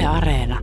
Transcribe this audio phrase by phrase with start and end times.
[0.00, 0.58] Yle Areena.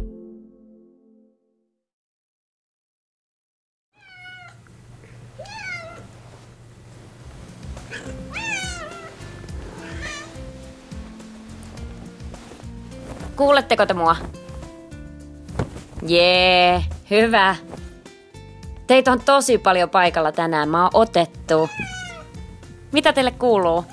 [13.35, 14.15] Kuuletteko te mua?
[16.07, 17.55] Jee, hyvä.
[18.87, 20.69] Teitä on tosi paljon paikalla tänään.
[20.69, 21.69] Mä oon otettu.
[22.91, 23.85] Mitä teille kuuluu?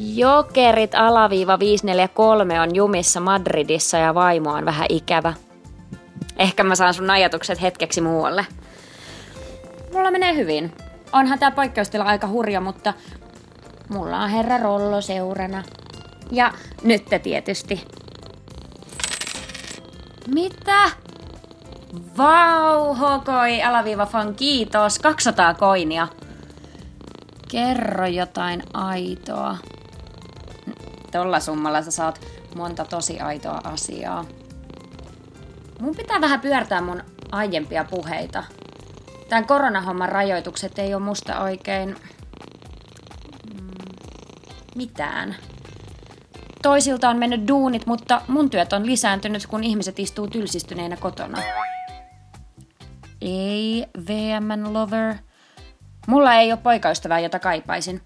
[0.00, 5.34] Jokerit alaviiva 543 on jumissa Madridissa ja vaimo on vähän ikävä.
[6.38, 8.46] Ehkä mä saan sun ajatukset hetkeksi muualle.
[9.92, 10.72] Mulla menee hyvin.
[11.12, 12.94] Onhan tää poikkeustila aika hurja, mutta
[13.88, 15.62] mulla on herra Rollo seurana.
[16.30, 17.84] Ja nyt te tietysti.
[20.34, 20.90] Mitä?
[22.18, 24.98] Vau, hokoi, alaviiva fan, kiitos.
[24.98, 26.08] 200 koinia.
[27.50, 29.56] Kerro jotain aitoa.
[31.10, 32.20] Tolla summalla sä saat
[32.56, 34.24] monta tosi aitoa asiaa.
[35.80, 38.44] Mun pitää vähän pyörtää mun aiempia puheita.
[39.28, 41.96] Tämän koronahomman rajoitukset ei ole musta oikein...
[43.54, 43.68] Mm,
[44.74, 45.36] mitään.
[46.62, 51.42] Toisilta on mennyt duunit, mutta mun työt on lisääntynyt, kun ihmiset istuu tylsistyneinä kotona.
[53.20, 55.14] Ei, VMN lover.
[56.06, 58.00] Mulla ei ole poikaystävää, jota kaipaisin.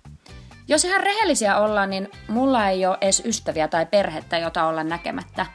[0.68, 5.46] Jos ihan rehellisiä ollaan, niin mulla ei ole edes ystäviä tai perhettä, jota olla näkemättä.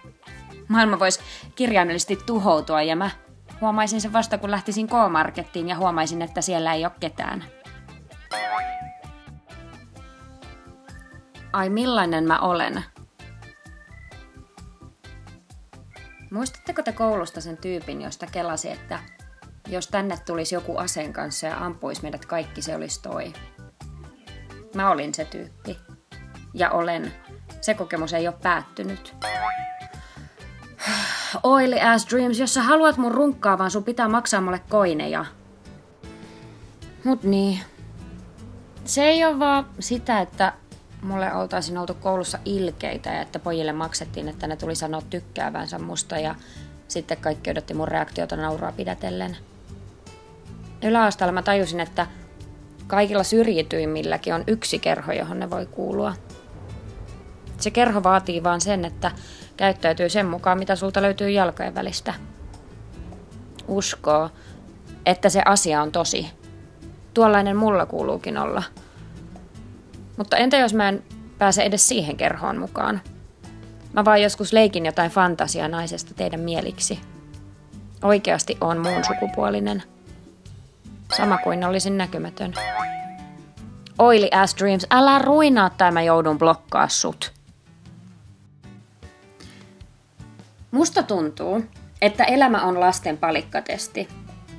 [0.67, 1.19] Maailma voisi
[1.55, 3.09] kirjaimellisesti tuhoutua ja mä
[3.61, 7.43] huomaisin sen vasta, kun lähtisin K-Markettiin ja huomaisin, että siellä ei ole ketään.
[11.53, 12.83] Ai millainen mä olen?
[16.31, 18.99] Muistatteko te koulusta sen tyypin, josta kelasi, että
[19.67, 23.33] jos tänne tulisi joku aseen kanssa ja ampuisi meidät kaikki, se olisi toi.
[24.75, 25.77] Mä olin se tyyppi.
[26.53, 27.13] Ja olen.
[27.61, 29.15] Se kokemus ei ole päättynyt.
[31.43, 35.25] Oily ass dreams, jos sä haluat mun vaan sun pitää maksaa mulle koineja.
[37.03, 37.59] Mut niin.
[38.85, 40.53] Se ei ole vaan sitä, että
[41.01, 46.17] mulle oltaisiin oltu koulussa ilkeitä ja että pojille maksettiin, että ne tuli sanoa tykkäävänsä musta
[46.17, 46.35] ja
[46.87, 49.37] sitten kaikki odotti mun reaktiota nauraa pidätellen.
[50.83, 52.07] Yläasteella mä tajusin, että
[52.89, 56.13] kaikilla syrjityimmilläkin on yksi kerho, johon ne voi kuulua.
[57.57, 59.11] Se kerho vaatii vaan sen, että
[59.57, 62.13] käyttäytyy sen mukaan, mitä sulta löytyy jalkojen välistä.
[63.67, 64.29] Uskoo,
[65.05, 66.29] että se asia on tosi.
[67.13, 68.63] Tuollainen mulla kuuluukin olla.
[70.17, 71.03] Mutta entä jos mä en
[71.37, 73.01] pääse edes siihen kerhoon mukaan?
[73.93, 76.99] Mä vaan joskus leikin jotain fantasiaa naisesta teidän mieliksi.
[78.03, 79.83] Oikeasti on muun sukupuolinen.
[81.17, 82.53] Sama kuin olisin näkymätön.
[83.99, 87.33] Oily ass dreams, älä ruinaa tai mä joudun blokkaa sut.
[90.71, 91.63] Musta tuntuu,
[92.01, 94.07] että elämä on lasten palikkatesti,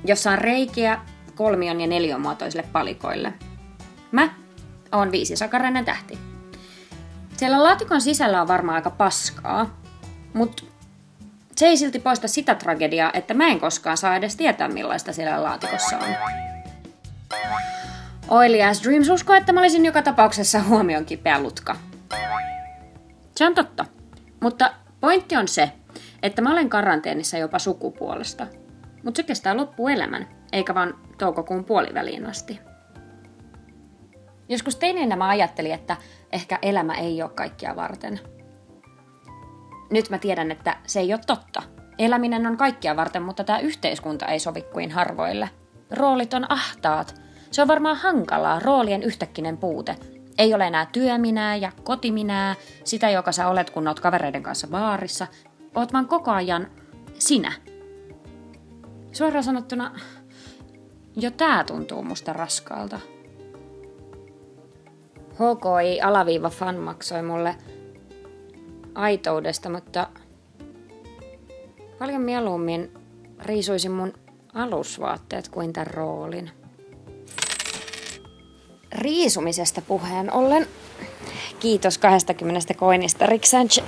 [0.05, 1.01] jossa on reikiä
[1.35, 3.33] kolmion ja neliömuotoisille palikoille.
[4.11, 4.29] Mä
[4.91, 6.19] oon viisisakarainen tähti.
[7.37, 9.77] Siellä laatikon sisällä on varmaan aika paskaa,
[10.33, 10.63] mutta
[11.55, 15.43] se ei silti poista sitä tragediaa, että mä en koskaan saa edes tietää millaista siellä
[15.43, 16.50] laatikossa on.
[18.31, 21.75] Oily as Dreams uskoo, että mä olisin joka tapauksessa huomion kipeä lutka.
[23.35, 23.85] Se on totta.
[24.41, 25.71] Mutta pointti on se,
[26.23, 28.47] että mä olen karanteenissa jopa sukupuolesta.
[29.03, 32.59] Mutta se kestää loppuelämän, eikä vaan toukokuun puoliväliin asti.
[34.49, 35.97] Joskus teineenä mä ajattelin, että
[36.31, 38.19] ehkä elämä ei ole kaikkia varten.
[39.89, 41.63] Nyt mä tiedän, että se ei ole totta.
[41.99, 45.49] Eläminen on kaikkia varten, mutta tämä yhteiskunta ei sovi kuin harvoille.
[45.91, 47.21] Roolit on ahtaat.
[47.51, 49.95] Se on varmaan hankalaa, roolien yhtäkkinen puute.
[50.37, 55.27] Ei ole enää työminää ja kotiminää, sitä joka sä olet, kun oot kavereiden kanssa baarissa.
[55.75, 56.67] Oot vaan koko ajan
[57.19, 57.53] sinä.
[59.11, 59.99] Suoraan sanottuna,
[61.15, 62.99] jo tää tuntuu musta raskaalta.
[65.33, 67.55] HKI alaviiva fan maksoi mulle
[68.95, 70.07] aitoudesta, mutta
[71.99, 72.91] paljon mieluummin
[73.39, 74.13] riisuisin mun
[74.53, 76.60] alusvaatteet kuin tämän roolin.
[79.01, 80.67] Riisumisesta puheen ollen,
[81.59, 83.85] kiitos 20 koinista, Rick Sanchez.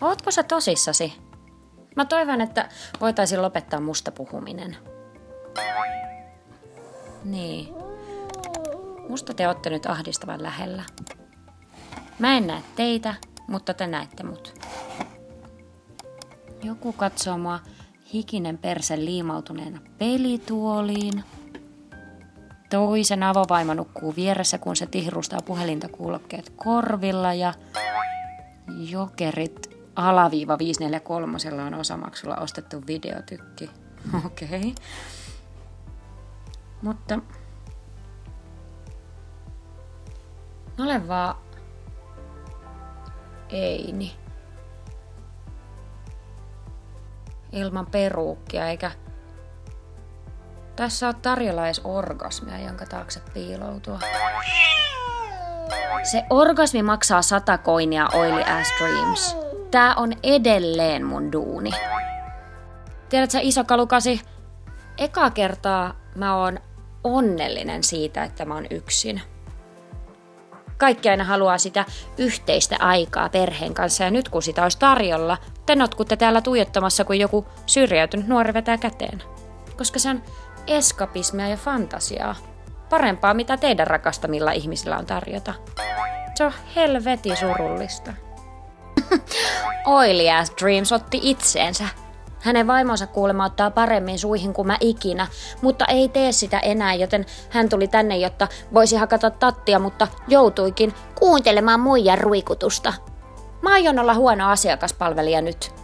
[0.00, 1.12] Ootko sä tosissasi?
[1.96, 2.68] Mä toivon, että
[3.00, 4.76] voitaisiin lopettaa musta puhuminen.
[7.24, 7.68] Niin.
[9.08, 10.82] Musta te olette nyt ahdistavan lähellä.
[12.18, 13.14] Mä en näe teitä,
[13.46, 14.54] mutta te näette mut.
[16.62, 17.60] Joku katsoo mua
[18.12, 21.24] hikinen perse liimautuneena pelituoliin.
[22.70, 27.54] Toisen avovaimo nukkuu vieressä, kun se tihrustaa puhelinta kuulokkeet korvilla ja
[28.90, 33.70] Jokerit alaviiva 543 on osamaksulla ostettu videotykki.
[34.26, 34.48] Okei.
[34.48, 34.72] Okay.
[36.82, 37.18] Mutta
[40.78, 41.36] olen vaan
[43.48, 44.16] Eini.
[47.52, 48.90] Ilman peruukkia, eikä
[50.78, 51.62] tässä on tarjolla
[52.64, 53.98] jonka taakse piiloutua.
[56.02, 59.36] Se orgasmi maksaa sata koinia Oily Ass Dreams.
[59.70, 61.70] Tää on edelleen mun duuni.
[63.08, 64.20] Tiedätkö iso kalukasi?
[64.98, 66.58] Eka kertaa mä oon
[67.04, 69.22] onnellinen siitä, että mä oon yksin.
[70.76, 71.84] Kaikki aina haluaa sitä
[72.18, 77.18] yhteistä aikaa perheen kanssa ja nyt kun sitä olisi tarjolla, te notkutte täällä tuijottamassa, kun
[77.18, 79.22] joku syrjäytynyt nuori vetää käteen.
[79.76, 80.22] Koska se on
[80.68, 82.34] eskapismia ja fantasiaa.
[82.90, 85.54] Parempaa, mitä teidän rakastamilla ihmisillä on tarjota.
[86.34, 88.12] Se on helveti surullista.
[89.86, 91.84] Oily Ass Dreams otti itseensä.
[92.40, 95.26] Hänen vaimonsa kuulemma ottaa paremmin suihin kuin mä ikinä,
[95.62, 100.94] mutta ei tee sitä enää, joten hän tuli tänne, jotta voisi hakata tattia, mutta joutuikin
[101.18, 102.94] kuuntelemaan muijan ruikutusta.
[103.62, 105.74] Mä aion olla huono asiakaspalvelija nyt.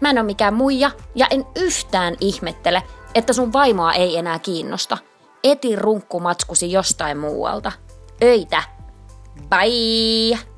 [0.00, 2.82] Mä en ole mikään muija ja en yhtään ihmettele,
[3.14, 4.98] että sun vaimoa ei enää kiinnosta.
[5.44, 7.72] Eti runkkumatskusi jostain muualta.
[8.22, 8.62] Öitä!
[9.48, 10.49] Bye!